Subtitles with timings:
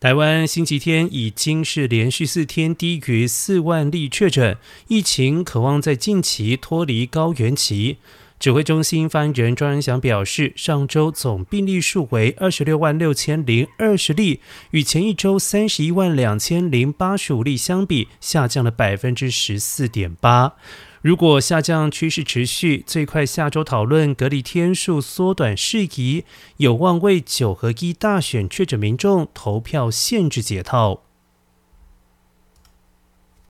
[0.00, 4.56] 台湾星期天已经是连续四天低于四万例确诊，
[4.88, 7.98] 疫情渴望在近期脱离高原期。
[8.40, 20.54] 指挥中心发言人庄仁祥表示，上周总病例数为二十六万六千零二十例，与前一周三十一万两千零八十五例相比，下降了百分之十四点八。
[21.02, 26.24] 如果下降趋势持续，最快下周讨论隔离天数缩短事宜，
[26.56, 31.09] 有望为九合一大选确诊民众投票限制解套。